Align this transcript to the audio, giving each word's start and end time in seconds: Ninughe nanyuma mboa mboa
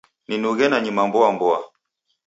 Ninughe 0.27 0.65
nanyuma 0.67 1.01
mboa 1.07 1.29
mboa 1.35 1.59